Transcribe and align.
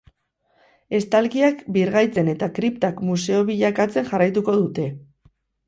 Estalkiak 0.99 1.61
birgaitzen 1.75 2.33
eta 2.35 2.49
kriptak 2.61 3.05
museo 3.13 3.45
bilakatzen 3.53 4.11
jarraituko 4.11 4.59
dute. 4.67 4.91